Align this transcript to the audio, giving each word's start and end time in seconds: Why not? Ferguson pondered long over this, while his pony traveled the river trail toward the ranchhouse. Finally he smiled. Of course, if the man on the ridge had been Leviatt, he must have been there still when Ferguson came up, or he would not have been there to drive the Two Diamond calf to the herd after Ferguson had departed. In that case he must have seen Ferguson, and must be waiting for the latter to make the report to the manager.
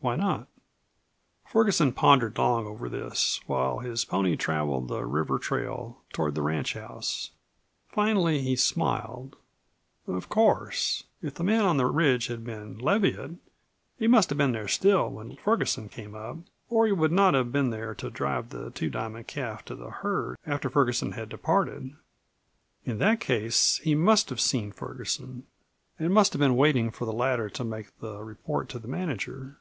Why 0.00 0.16
not? 0.16 0.48
Ferguson 1.46 1.90
pondered 1.92 2.36
long 2.36 2.66
over 2.66 2.90
this, 2.90 3.40
while 3.46 3.78
his 3.78 4.04
pony 4.04 4.36
traveled 4.36 4.88
the 4.88 5.06
river 5.06 5.38
trail 5.38 6.02
toward 6.12 6.34
the 6.34 6.42
ranchhouse. 6.42 7.30
Finally 7.88 8.42
he 8.42 8.54
smiled. 8.54 9.34
Of 10.06 10.28
course, 10.28 11.04
if 11.22 11.32
the 11.36 11.42
man 11.42 11.64
on 11.64 11.78
the 11.78 11.86
ridge 11.86 12.26
had 12.26 12.44
been 12.44 12.76
Leviatt, 12.76 13.36
he 13.98 14.06
must 14.06 14.28
have 14.28 14.36
been 14.36 14.52
there 14.52 14.68
still 14.68 15.08
when 15.08 15.36
Ferguson 15.36 15.88
came 15.88 16.14
up, 16.14 16.36
or 16.68 16.84
he 16.84 16.92
would 16.92 17.10
not 17.10 17.32
have 17.32 17.50
been 17.50 17.70
there 17.70 17.94
to 17.94 18.10
drive 18.10 18.50
the 18.50 18.70
Two 18.72 18.90
Diamond 18.90 19.26
calf 19.26 19.64
to 19.64 19.74
the 19.74 19.88
herd 19.88 20.36
after 20.46 20.68
Ferguson 20.68 21.12
had 21.12 21.30
departed. 21.30 21.92
In 22.84 22.98
that 22.98 23.20
case 23.20 23.80
he 23.82 23.94
must 23.94 24.28
have 24.28 24.38
seen 24.38 24.70
Ferguson, 24.70 25.46
and 25.98 26.12
must 26.12 26.38
be 26.38 26.46
waiting 26.46 26.90
for 26.90 27.06
the 27.06 27.12
latter 27.14 27.48
to 27.48 27.64
make 27.64 27.98
the 28.00 28.22
report 28.22 28.68
to 28.68 28.78
the 28.78 28.88
manager. 28.88 29.56